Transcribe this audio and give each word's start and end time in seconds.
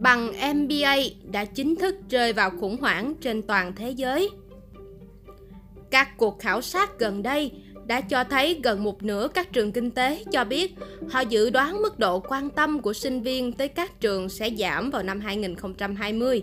bằng 0.00 0.32
MBA 0.54 0.96
đã 1.32 1.44
chính 1.44 1.76
thức 1.76 1.96
rơi 2.10 2.32
vào 2.32 2.50
khủng 2.60 2.76
hoảng 2.80 3.14
trên 3.20 3.42
toàn 3.42 3.72
thế 3.76 3.90
giới. 3.90 4.30
Các 5.90 6.16
cuộc 6.16 6.38
khảo 6.38 6.60
sát 6.60 6.98
gần 6.98 7.22
đây 7.22 7.52
đã 7.86 8.00
cho 8.00 8.24
thấy 8.24 8.60
gần 8.62 8.84
một 8.84 9.02
nửa 9.02 9.28
các 9.34 9.52
trường 9.52 9.72
kinh 9.72 9.90
tế 9.90 10.24
cho 10.32 10.44
biết 10.44 10.74
họ 11.10 11.20
dự 11.20 11.50
đoán 11.50 11.82
mức 11.82 11.98
độ 11.98 12.20
quan 12.20 12.50
tâm 12.50 12.80
của 12.80 12.92
sinh 12.92 13.22
viên 13.22 13.52
tới 13.52 13.68
các 13.68 14.00
trường 14.00 14.28
sẽ 14.28 14.50
giảm 14.58 14.90
vào 14.90 15.02
năm 15.02 15.20
2020. 15.20 16.42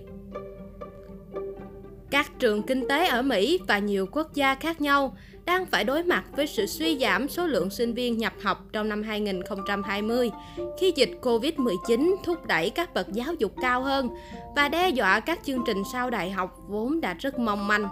Các 2.15 2.31
trường 2.39 2.63
kinh 2.63 2.87
tế 2.87 3.07
ở 3.07 3.21
Mỹ 3.21 3.59
và 3.67 3.79
nhiều 3.79 4.07
quốc 4.11 4.33
gia 4.33 4.55
khác 4.55 4.81
nhau 4.81 5.17
đang 5.45 5.65
phải 5.65 5.83
đối 5.83 6.03
mặt 6.03 6.23
với 6.31 6.47
sự 6.47 6.65
suy 6.65 6.97
giảm 6.97 7.29
số 7.29 7.47
lượng 7.47 7.69
sinh 7.69 7.93
viên 7.93 8.17
nhập 8.17 8.33
học 8.43 8.65
trong 8.73 8.89
năm 8.89 9.03
2020 9.03 10.31
khi 10.79 10.93
dịch 10.95 11.11
Covid-19 11.21 12.15
thúc 12.23 12.45
đẩy 12.47 12.69
các 12.69 12.93
bậc 12.93 13.07
giáo 13.13 13.33
dục 13.33 13.53
cao 13.61 13.81
hơn 13.81 14.09
và 14.55 14.69
đe 14.69 14.89
dọa 14.89 15.19
các 15.19 15.39
chương 15.45 15.63
trình 15.65 15.83
sau 15.93 16.09
đại 16.09 16.31
học 16.31 16.57
vốn 16.67 17.01
đã 17.01 17.13
rất 17.13 17.39
mong 17.39 17.67
manh. 17.67 17.87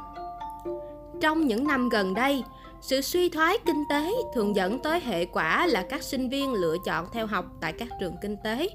Trong 1.22 1.48
những 1.48 1.68
năm 1.68 1.90
gần 1.90 2.14
đây, 2.14 2.44
sự 2.82 3.02
suy 3.02 3.30
thoái 3.30 3.58
kinh 3.66 3.84
tế 3.90 4.12
thường 4.36 4.56
dẫn 4.56 4.80
tới 4.80 5.00
hệ 5.00 5.26
quả 5.26 5.68
là 5.68 5.84
các 5.90 6.04
sinh 6.04 6.30
viên 6.30 6.54
lựa 6.54 6.76
chọn 6.86 7.06
theo 7.14 7.28
học 7.28 7.46
tại 7.62 7.74
các 7.74 7.88
trường 8.00 8.16
kinh 8.22 8.38
tế 8.44 8.70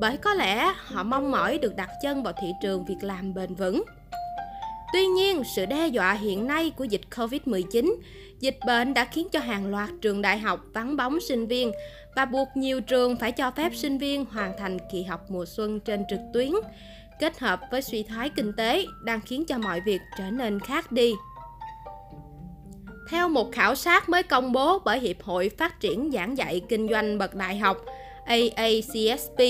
bởi 0.00 0.16
có 0.16 0.34
lẽ 0.34 0.72
họ 0.76 1.02
mong 1.02 1.30
mỏi 1.30 1.58
được 1.58 1.76
đặt 1.76 1.90
chân 2.02 2.22
vào 2.22 2.32
thị 2.40 2.48
trường 2.62 2.84
việc 2.84 2.98
làm 3.02 3.34
bền 3.34 3.54
vững 3.54 3.82
Tuy 4.94 5.06
nhiên, 5.06 5.42
sự 5.44 5.66
đe 5.66 5.86
dọa 5.86 6.12
hiện 6.12 6.46
nay 6.46 6.72
của 6.76 6.84
dịch 6.84 7.00
Covid-19, 7.10 7.94
dịch 8.40 8.58
bệnh 8.66 8.94
đã 8.94 9.04
khiến 9.04 9.28
cho 9.32 9.40
hàng 9.40 9.66
loạt 9.66 9.88
trường 10.00 10.22
đại 10.22 10.38
học 10.38 10.60
vắng 10.74 10.96
bóng 10.96 11.20
sinh 11.20 11.46
viên 11.46 11.72
và 12.16 12.24
buộc 12.24 12.48
nhiều 12.54 12.80
trường 12.80 13.16
phải 13.16 13.32
cho 13.32 13.50
phép 13.50 13.72
sinh 13.74 13.98
viên 13.98 14.24
hoàn 14.24 14.52
thành 14.58 14.78
kỳ 14.92 15.02
học 15.02 15.20
mùa 15.28 15.44
xuân 15.46 15.80
trên 15.80 16.04
trực 16.10 16.18
tuyến, 16.32 16.50
kết 17.20 17.38
hợp 17.38 17.60
với 17.70 17.82
suy 17.82 18.02
thoái 18.02 18.30
kinh 18.30 18.52
tế 18.52 18.86
đang 19.04 19.20
khiến 19.20 19.44
cho 19.48 19.58
mọi 19.58 19.80
việc 19.80 20.00
trở 20.18 20.30
nên 20.30 20.60
khác 20.60 20.92
đi. 20.92 21.14
Theo 23.10 23.28
một 23.28 23.52
khảo 23.52 23.74
sát 23.74 24.08
mới 24.08 24.22
công 24.22 24.52
bố 24.52 24.78
bởi 24.78 25.00
Hiệp 25.00 25.22
hội 25.22 25.50
Phát 25.58 25.80
triển 25.80 26.10
Giảng 26.12 26.38
dạy 26.38 26.60
Kinh 26.68 26.88
doanh 26.88 27.18
Bậc 27.18 27.34
Đại 27.34 27.56
học 27.56 27.84
AACSP, 28.26 29.40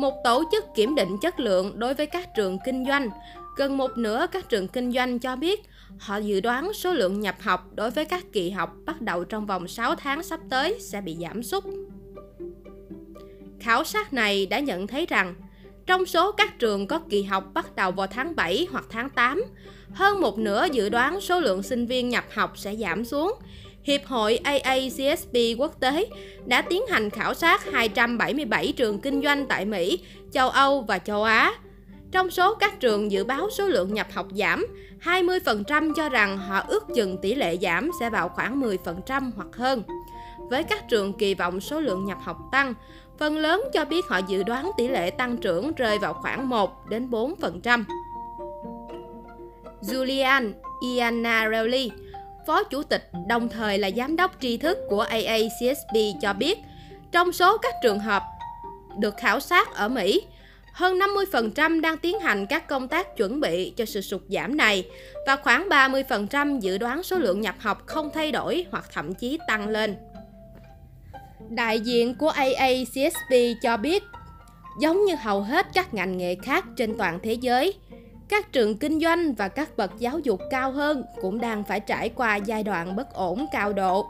một 0.00 0.14
tổ 0.24 0.44
chức 0.52 0.64
kiểm 0.74 0.94
định 0.94 1.16
chất 1.22 1.40
lượng 1.40 1.78
đối 1.78 1.94
với 1.94 2.06
các 2.06 2.34
trường 2.34 2.58
kinh 2.64 2.84
doanh, 2.86 3.08
Gần 3.56 3.76
một 3.76 3.98
nửa 3.98 4.26
các 4.32 4.48
trường 4.48 4.68
kinh 4.68 4.92
doanh 4.92 5.18
cho 5.18 5.36
biết 5.36 5.60
họ 5.98 6.16
dự 6.16 6.40
đoán 6.40 6.72
số 6.72 6.92
lượng 6.92 7.20
nhập 7.20 7.36
học 7.40 7.70
đối 7.74 7.90
với 7.90 8.04
các 8.04 8.24
kỳ 8.32 8.50
học 8.50 8.76
bắt 8.84 9.00
đầu 9.00 9.24
trong 9.24 9.46
vòng 9.46 9.68
6 9.68 9.94
tháng 9.94 10.22
sắp 10.22 10.40
tới 10.50 10.78
sẽ 10.80 11.00
bị 11.00 11.16
giảm 11.20 11.42
sút. 11.42 11.64
Khảo 13.60 13.84
sát 13.84 14.12
này 14.12 14.46
đã 14.46 14.58
nhận 14.58 14.86
thấy 14.86 15.06
rằng 15.06 15.34
trong 15.86 16.06
số 16.06 16.32
các 16.32 16.58
trường 16.58 16.86
có 16.86 16.98
kỳ 17.10 17.22
học 17.22 17.44
bắt 17.54 17.76
đầu 17.76 17.90
vào 17.90 18.06
tháng 18.06 18.36
7 18.36 18.66
hoặc 18.70 18.84
tháng 18.90 19.10
8, 19.10 19.44
hơn 19.92 20.20
một 20.20 20.38
nửa 20.38 20.66
dự 20.72 20.88
đoán 20.88 21.20
số 21.20 21.40
lượng 21.40 21.62
sinh 21.62 21.86
viên 21.86 22.08
nhập 22.08 22.24
học 22.34 22.58
sẽ 22.58 22.76
giảm 22.76 23.04
xuống. 23.04 23.32
Hiệp 23.82 24.00
hội 24.06 24.36
AACSB 24.36 25.36
quốc 25.58 25.80
tế 25.80 26.06
đã 26.46 26.62
tiến 26.62 26.82
hành 26.86 27.10
khảo 27.10 27.34
sát 27.34 27.72
277 27.72 28.72
trường 28.76 29.00
kinh 29.00 29.22
doanh 29.22 29.46
tại 29.46 29.64
Mỹ, 29.64 29.98
châu 30.32 30.48
Âu 30.48 30.82
và 30.82 30.98
châu 30.98 31.22
Á 31.22 31.52
trong 32.12 32.30
số 32.30 32.54
các 32.54 32.80
trường 32.80 33.12
dự 33.12 33.24
báo 33.24 33.50
số 33.50 33.66
lượng 33.66 33.94
nhập 33.94 34.06
học 34.12 34.26
giảm, 34.34 34.66
20% 35.02 35.94
cho 35.94 36.08
rằng 36.08 36.38
họ 36.38 36.64
ước 36.68 36.84
chừng 36.94 37.18
tỷ 37.18 37.34
lệ 37.34 37.56
giảm 37.62 37.90
sẽ 38.00 38.10
vào 38.10 38.28
khoảng 38.28 38.60
10% 38.60 39.30
hoặc 39.36 39.48
hơn. 39.52 39.82
Với 40.38 40.62
các 40.62 40.88
trường 40.88 41.12
kỳ 41.12 41.34
vọng 41.34 41.60
số 41.60 41.80
lượng 41.80 42.04
nhập 42.04 42.18
học 42.22 42.38
tăng, 42.52 42.74
phần 43.18 43.38
lớn 43.38 43.64
cho 43.72 43.84
biết 43.84 44.06
họ 44.08 44.20
dự 44.28 44.42
đoán 44.42 44.70
tỷ 44.76 44.88
lệ 44.88 45.10
tăng 45.10 45.36
trưởng 45.36 45.72
rơi 45.72 45.98
vào 45.98 46.14
khoảng 46.14 46.48
1 46.48 46.90
đến 46.90 47.10
4%. 47.10 47.84
Julian 49.82 50.52
Iannarelli, 50.82 51.90
phó 52.46 52.64
chủ 52.64 52.82
tịch 52.82 53.10
đồng 53.28 53.48
thời 53.48 53.78
là 53.78 53.90
giám 53.96 54.16
đốc 54.16 54.30
tri 54.40 54.56
thức 54.56 54.78
của 54.88 55.00
AACSB 55.00 55.96
cho 56.22 56.32
biết, 56.32 56.58
trong 57.12 57.32
số 57.32 57.58
các 57.58 57.74
trường 57.82 57.98
hợp 57.98 58.22
được 58.98 59.16
khảo 59.16 59.40
sát 59.40 59.74
ở 59.74 59.88
Mỹ, 59.88 60.22
hơn 60.72 60.98
50% 60.98 61.80
đang 61.80 61.98
tiến 61.98 62.20
hành 62.20 62.46
các 62.46 62.68
công 62.68 62.88
tác 62.88 63.16
chuẩn 63.16 63.40
bị 63.40 63.72
cho 63.76 63.84
sự 63.84 64.00
sụt 64.00 64.22
giảm 64.28 64.56
này 64.56 64.88
và 65.26 65.36
khoảng 65.36 65.68
30% 65.68 66.60
dự 66.60 66.78
đoán 66.78 67.02
số 67.02 67.18
lượng 67.18 67.40
nhập 67.40 67.54
học 67.58 67.86
không 67.86 68.10
thay 68.14 68.32
đổi 68.32 68.66
hoặc 68.70 68.84
thậm 68.92 69.14
chí 69.14 69.38
tăng 69.48 69.68
lên. 69.68 69.96
Đại 71.50 71.80
diện 71.80 72.14
của 72.14 72.28
AACSP 72.28 73.32
cho 73.62 73.76
biết, 73.76 74.02
giống 74.80 75.04
như 75.04 75.14
hầu 75.14 75.42
hết 75.42 75.66
các 75.74 75.94
ngành 75.94 76.18
nghề 76.18 76.34
khác 76.34 76.64
trên 76.76 76.98
toàn 76.98 77.18
thế 77.22 77.32
giới, 77.32 77.74
các 78.28 78.52
trường 78.52 78.78
kinh 78.78 79.00
doanh 79.00 79.34
và 79.34 79.48
các 79.48 79.76
bậc 79.76 79.90
giáo 79.98 80.18
dục 80.18 80.40
cao 80.50 80.72
hơn 80.72 81.04
cũng 81.20 81.40
đang 81.40 81.64
phải 81.64 81.80
trải 81.80 82.08
qua 82.08 82.36
giai 82.36 82.62
đoạn 82.62 82.96
bất 82.96 83.14
ổn 83.14 83.46
cao 83.52 83.72
độ 83.72 84.06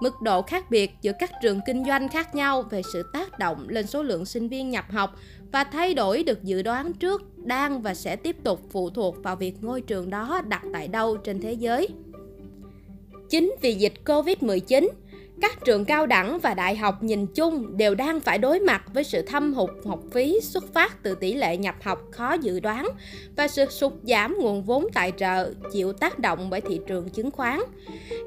mức 0.00 0.22
độ 0.22 0.42
khác 0.42 0.70
biệt 0.70 0.90
giữa 1.02 1.12
các 1.18 1.30
trường 1.42 1.60
kinh 1.66 1.84
doanh 1.84 2.08
khác 2.08 2.34
nhau 2.34 2.62
về 2.62 2.82
sự 2.92 3.02
tác 3.12 3.38
động 3.38 3.66
lên 3.68 3.86
số 3.86 4.02
lượng 4.02 4.24
sinh 4.24 4.48
viên 4.48 4.70
nhập 4.70 4.84
học 4.90 5.16
và 5.52 5.64
thay 5.64 5.94
đổi 5.94 6.22
được 6.22 6.42
dự 6.42 6.62
đoán 6.62 6.92
trước 6.92 7.22
đang 7.38 7.82
và 7.82 7.94
sẽ 7.94 8.16
tiếp 8.16 8.36
tục 8.44 8.60
phụ 8.70 8.90
thuộc 8.90 9.16
vào 9.22 9.36
việc 9.36 9.54
ngôi 9.60 9.80
trường 9.80 10.10
đó 10.10 10.40
đặt 10.48 10.62
tại 10.72 10.88
đâu 10.88 11.16
trên 11.16 11.40
thế 11.40 11.52
giới. 11.52 11.88
Chính 13.30 13.54
vì 13.60 13.74
dịch 13.74 13.94
Covid-19, 14.04 14.88
các 15.40 15.64
trường 15.64 15.84
cao 15.84 16.06
đẳng 16.06 16.38
và 16.38 16.54
đại 16.54 16.76
học 16.76 17.02
nhìn 17.02 17.26
chung 17.26 17.76
đều 17.76 17.94
đang 17.94 18.20
phải 18.20 18.38
đối 18.38 18.60
mặt 18.60 18.82
với 18.94 19.04
sự 19.04 19.22
thâm 19.22 19.54
hụt 19.54 19.70
học 19.86 20.00
phí 20.12 20.40
xuất 20.42 20.74
phát 20.74 21.02
từ 21.02 21.14
tỷ 21.14 21.34
lệ 21.34 21.56
nhập 21.56 21.74
học 21.82 21.98
khó 22.10 22.32
dự 22.32 22.60
đoán 22.60 22.88
và 23.36 23.48
sự 23.48 23.66
sụt 23.70 23.92
giảm 24.02 24.36
nguồn 24.38 24.62
vốn 24.62 24.86
tài 24.94 25.12
trợ 25.16 25.52
chịu 25.72 25.92
tác 25.92 26.18
động 26.18 26.50
bởi 26.50 26.60
thị 26.60 26.80
trường 26.86 27.10
chứng 27.10 27.30
khoán. 27.30 27.60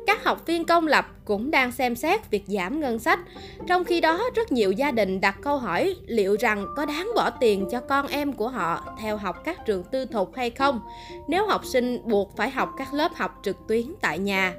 Các 0.08 0.24
học 0.24 0.46
viên 0.46 0.66
công 0.66 0.88
lập 0.88 1.08
cũng 1.26 1.52
đang 1.52 1.72
xem 1.72 1.96
xét 1.96 2.30
việc 2.30 2.44
giảm 2.48 2.80
ngân 2.80 3.00
sách, 3.00 3.20
trong 3.68 3.84
khi 3.84 4.02
đó 4.02 4.24
rất 4.36 4.52
nhiều 4.52 4.72
gia 4.72 4.92
đình 4.92 5.22
đặt 5.22 5.36
câu 5.42 5.58
hỏi 5.58 5.96
liệu 6.06 6.38
rằng 6.40 6.66
có 6.76 6.86
đáng 6.86 7.12
bỏ 7.16 7.30
tiền 7.30 7.68
cho 7.72 7.80
con 7.80 8.08
em 8.08 8.34
của 8.34 8.50
họ 8.50 8.84
theo 9.00 9.18
học 9.18 9.36
các 9.46 9.66
trường 9.66 9.84
tư 9.84 10.06
thục 10.06 10.36
hay 10.36 10.50
không 10.50 10.82
nếu 11.28 11.48
học 11.48 11.66
sinh 11.66 12.02
buộc 12.06 12.38
phải 12.38 12.50
học 12.50 12.70
các 12.78 12.94
lớp 12.94 13.16
học 13.16 13.40
trực 13.44 13.58
tuyến 13.68 13.84
tại 14.02 14.20
nhà. 14.20 14.54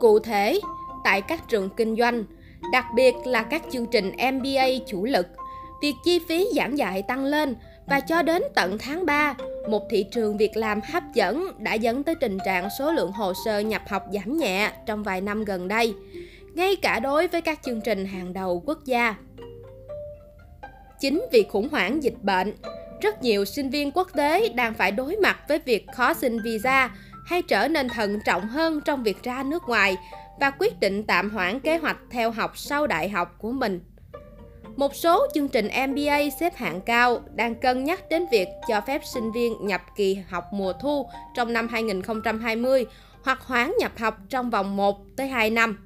Cụ 0.00 0.18
thể, 0.18 0.60
tại 1.04 1.22
các 1.22 1.48
trường 1.48 1.70
kinh 1.76 1.96
doanh, 1.96 2.24
đặc 2.72 2.84
biệt 2.94 3.14
là 3.24 3.42
các 3.42 3.62
chương 3.70 3.86
trình 3.86 4.12
MBA 4.32 4.66
chủ 4.86 5.04
lực. 5.04 5.26
Việc 5.82 5.94
chi 6.04 6.20
phí 6.28 6.48
giảng 6.56 6.78
dạy 6.78 7.02
tăng 7.02 7.24
lên 7.24 7.56
và 7.86 8.00
cho 8.00 8.22
đến 8.22 8.42
tận 8.54 8.78
tháng 8.78 9.06
3, 9.06 9.34
một 9.68 9.82
thị 9.90 10.06
trường 10.10 10.36
việc 10.36 10.56
làm 10.56 10.80
hấp 10.92 11.02
dẫn 11.14 11.46
đã 11.58 11.74
dẫn 11.74 12.02
tới 12.02 12.14
tình 12.14 12.38
trạng 12.44 12.68
số 12.78 12.92
lượng 12.92 13.12
hồ 13.12 13.32
sơ 13.44 13.58
nhập 13.58 13.82
học 13.88 14.02
giảm 14.12 14.36
nhẹ 14.36 14.72
trong 14.86 15.02
vài 15.02 15.20
năm 15.20 15.44
gần 15.44 15.68
đây, 15.68 15.94
ngay 16.54 16.76
cả 16.76 17.00
đối 17.00 17.28
với 17.28 17.40
các 17.40 17.62
chương 17.62 17.80
trình 17.80 18.06
hàng 18.06 18.32
đầu 18.32 18.62
quốc 18.66 18.78
gia. 18.84 19.14
Chính 21.00 21.26
vì 21.32 21.46
khủng 21.50 21.68
hoảng 21.68 22.02
dịch 22.02 22.22
bệnh, 22.22 22.54
rất 23.00 23.22
nhiều 23.22 23.44
sinh 23.44 23.70
viên 23.70 23.90
quốc 23.90 24.08
tế 24.14 24.48
đang 24.48 24.74
phải 24.74 24.92
đối 24.92 25.16
mặt 25.16 25.38
với 25.48 25.58
việc 25.58 25.86
khó 25.94 26.14
xin 26.14 26.42
visa 26.42 26.90
hay 27.24 27.42
trở 27.42 27.68
nên 27.68 27.88
thận 27.88 28.18
trọng 28.24 28.48
hơn 28.48 28.80
trong 28.80 29.02
việc 29.02 29.22
ra 29.22 29.42
nước 29.42 29.62
ngoài 29.66 29.96
và 30.40 30.50
quyết 30.50 30.80
định 30.80 31.04
tạm 31.04 31.30
hoãn 31.30 31.60
kế 31.60 31.76
hoạch 31.76 31.98
theo 32.10 32.30
học 32.30 32.58
sau 32.58 32.86
đại 32.86 33.08
học 33.08 33.34
của 33.38 33.52
mình. 33.52 33.80
Một 34.76 34.94
số 34.94 35.26
chương 35.34 35.48
trình 35.48 35.68
MBA 35.88 36.18
xếp 36.40 36.56
hạng 36.56 36.80
cao 36.80 37.20
đang 37.34 37.54
cân 37.54 37.84
nhắc 37.84 38.08
đến 38.10 38.26
việc 38.32 38.48
cho 38.68 38.80
phép 38.80 39.02
sinh 39.14 39.32
viên 39.32 39.66
nhập 39.66 39.82
kỳ 39.96 40.14
học 40.28 40.44
mùa 40.52 40.72
thu 40.72 41.06
trong 41.34 41.52
năm 41.52 41.68
2020 41.68 42.86
hoặc 43.22 43.40
hoãn 43.42 43.72
nhập 43.78 43.92
học 43.98 44.18
trong 44.28 44.50
vòng 44.50 44.76
1 44.76 45.00
tới 45.16 45.28
2 45.28 45.50
năm. 45.50 45.78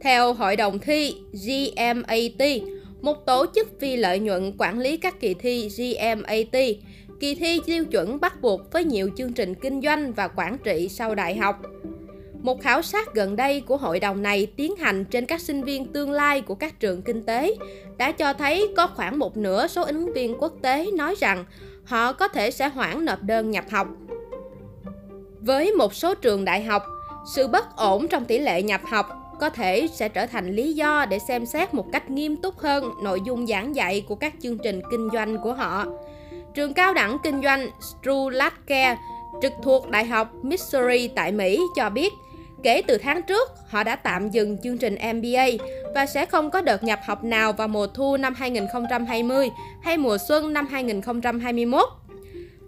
Theo 0.00 0.32
Hội 0.32 0.56
đồng 0.56 0.78
thi 0.78 1.14
GMAT, 1.32 2.62
một 3.00 3.26
tổ 3.26 3.46
chức 3.54 3.80
phi 3.80 3.96
lợi 3.96 4.18
nhuận 4.18 4.52
quản 4.58 4.78
lý 4.78 4.96
các 4.96 5.20
kỳ 5.20 5.34
thi 5.34 5.68
GMAT, 5.68 6.62
kỳ 7.20 7.34
thi 7.34 7.60
tiêu 7.66 7.84
chuẩn 7.84 8.20
bắt 8.20 8.40
buộc 8.40 8.72
với 8.72 8.84
nhiều 8.84 9.10
chương 9.16 9.32
trình 9.32 9.54
kinh 9.54 9.80
doanh 9.82 10.12
và 10.12 10.28
quản 10.28 10.58
trị 10.58 10.88
sau 10.88 11.14
đại 11.14 11.36
học. 11.36 11.62
Một 12.42 12.62
khảo 12.62 12.82
sát 12.82 13.14
gần 13.14 13.36
đây 13.36 13.60
của 13.60 13.76
hội 13.76 14.00
đồng 14.00 14.22
này 14.22 14.46
tiến 14.46 14.76
hành 14.76 15.04
trên 15.04 15.26
các 15.26 15.40
sinh 15.40 15.64
viên 15.64 15.92
tương 15.92 16.10
lai 16.10 16.40
của 16.40 16.54
các 16.54 16.80
trường 16.80 17.02
kinh 17.02 17.22
tế 17.22 17.54
đã 17.96 18.12
cho 18.12 18.32
thấy 18.32 18.72
có 18.76 18.86
khoảng 18.86 19.18
một 19.18 19.36
nửa 19.36 19.66
số 19.66 19.84
ứng 19.84 20.12
viên 20.12 20.36
quốc 20.38 20.52
tế 20.62 20.90
nói 20.96 21.14
rằng 21.18 21.44
họ 21.84 22.12
có 22.12 22.28
thể 22.28 22.50
sẽ 22.50 22.68
hoãn 22.68 23.04
nộp 23.04 23.22
đơn 23.22 23.50
nhập 23.50 23.64
học. 23.70 23.88
Với 25.40 25.72
một 25.72 25.94
số 25.94 26.14
trường 26.14 26.44
đại 26.44 26.62
học, 26.62 26.82
sự 27.34 27.48
bất 27.48 27.76
ổn 27.76 28.08
trong 28.08 28.24
tỷ 28.24 28.38
lệ 28.38 28.62
nhập 28.62 28.80
học 28.84 29.06
có 29.40 29.50
thể 29.50 29.88
sẽ 29.92 30.08
trở 30.08 30.26
thành 30.26 30.52
lý 30.52 30.72
do 30.72 31.06
để 31.06 31.18
xem 31.18 31.46
xét 31.46 31.74
một 31.74 31.86
cách 31.92 32.10
nghiêm 32.10 32.36
túc 32.36 32.58
hơn 32.58 32.90
nội 33.02 33.20
dung 33.26 33.46
giảng 33.46 33.76
dạy 33.76 34.04
của 34.08 34.14
các 34.14 34.34
chương 34.42 34.58
trình 34.58 34.80
kinh 34.90 35.08
doanh 35.12 35.38
của 35.38 35.52
họ. 35.52 35.86
Trường 36.54 36.74
cao 36.74 36.94
đẳng 36.94 37.18
kinh 37.22 37.42
doanh 37.42 37.70
Strulatcare 37.80 38.96
trực 39.42 39.52
thuộc 39.62 39.90
Đại 39.90 40.04
học 40.04 40.34
Missouri 40.42 41.08
tại 41.08 41.32
Mỹ 41.32 41.60
cho 41.76 41.90
biết 41.90 42.12
Kể 42.62 42.82
từ 42.86 42.98
tháng 42.98 43.22
trước, 43.22 43.50
họ 43.68 43.84
đã 43.84 43.96
tạm 43.96 44.30
dừng 44.30 44.58
chương 44.58 44.78
trình 44.78 44.94
MBA 44.94 45.46
và 45.94 46.06
sẽ 46.06 46.26
không 46.26 46.50
có 46.50 46.60
đợt 46.60 46.84
nhập 46.84 47.00
học 47.06 47.24
nào 47.24 47.52
vào 47.52 47.68
mùa 47.68 47.86
thu 47.86 48.16
năm 48.16 48.34
2020 48.34 49.50
hay 49.82 49.96
mùa 49.96 50.18
xuân 50.18 50.52
năm 50.52 50.66
2021. 50.66 51.88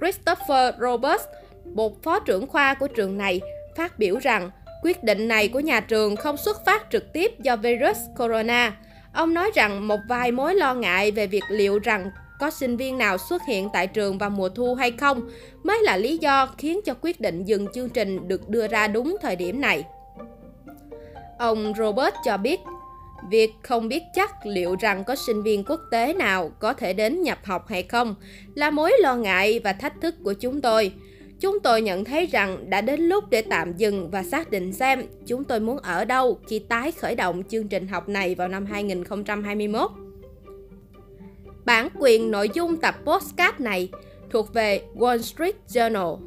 Christopher 0.01 0.75
Roberts, 0.81 1.25
một 1.75 2.03
phó 2.03 2.19
trưởng 2.19 2.47
khoa 2.47 2.75
của 2.75 2.89
trường 2.89 3.19
này, 3.19 3.41
phát 3.77 3.99
biểu 3.99 4.19
rằng 4.19 4.51
quyết 4.83 5.05
định 5.05 5.29
này 5.29 5.49
của 5.49 5.61
nhà 5.61 5.81
trường 5.81 6.17
không 6.17 6.37
xuất 6.37 6.65
phát 6.67 6.87
trực 6.91 7.13
tiếp 7.13 7.33
do 7.41 7.57
virus 7.57 7.99
corona. 8.19 8.77
Ông 9.13 9.35
nói 9.35 9.51
rằng 9.55 9.89
một 9.89 10.01
vài 10.09 10.33
mối 10.33 10.55
lo 10.55 10.75
ngại 10.75 11.11
về 11.11 11.27
việc 11.27 11.45
liệu 11.49 11.79
rằng 11.79 12.11
có 12.41 12.51
sinh 12.51 12.77
viên 12.77 12.99
nào 12.99 13.19
xuất 13.19 13.43
hiện 13.47 13.69
tại 13.73 13.87
trường 13.87 14.19
vào 14.19 14.31
mùa 14.31 14.49
thu 14.49 14.75
hay 14.75 14.91
không 14.91 15.29
mới 15.63 15.83
là 15.83 15.97
lý 15.97 16.19
do 16.19 16.47
khiến 16.59 16.81
cho 16.85 16.95
quyết 17.01 17.21
định 17.21 17.45
dừng 17.45 17.67
chương 17.75 17.89
trình 17.89 18.29
được 18.29 18.49
đưa 18.49 18.69
ra 18.69 18.89
đúng 18.89 19.17
thời 19.23 19.37
điểm 19.37 19.61
này. 19.61 19.85
Ông 21.39 21.73
Robert 21.79 22.15
cho 22.25 22.37
biết, 22.37 22.61
việc 23.31 23.51
không 23.63 23.89
biết 23.89 24.03
chắc 24.15 24.47
liệu 24.47 24.77
rằng 24.81 25.05
có 25.05 25.17
sinh 25.17 25.43
viên 25.43 25.65
quốc 25.65 25.81
tế 25.91 26.13
nào 26.13 26.51
có 26.59 26.73
thể 26.73 26.93
đến 26.93 27.23
nhập 27.23 27.39
học 27.45 27.69
hay 27.69 27.83
không 27.83 28.15
là 28.55 28.71
mối 28.71 28.93
lo 29.01 29.17
ngại 29.17 29.61
và 29.65 29.73
thách 29.73 30.01
thức 30.01 30.15
của 30.25 30.33
chúng 30.33 30.61
tôi. 30.61 30.93
Chúng 31.41 31.61
tôi 31.61 31.83
nhận 31.83 32.05
thấy 32.05 32.27
rằng 32.27 32.71
đã 32.71 32.81
đến 32.81 33.01
lúc 33.01 33.31
để 33.31 33.43
tạm 33.43 33.73
dừng 33.77 34.11
và 34.11 34.23
xác 34.23 34.51
định 34.51 34.73
xem 34.73 35.03
chúng 35.27 35.45
tôi 35.45 35.61
muốn 35.61 35.79
ở 35.79 36.05
đâu 36.05 36.39
khi 36.49 36.59
tái 36.59 36.93
khởi 36.93 37.15
động 37.15 37.43
chương 37.49 37.69
trình 37.69 37.89
học 37.89 38.09
này 38.09 38.35
vào 38.35 38.49
năm 38.49 38.67
2021. 38.67 39.91
Bản 41.65 41.89
quyền 41.99 42.31
nội 42.31 42.51
dung 42.55 42.77
tập 42.77 42.95
postcard 43.05 43.61
này 43.61 43.89
thuộc 44.31 44.55
về 44.55 44.83
Wall 44.95 45.19
Street 45.19 45.57
Journal. 45.69 46.19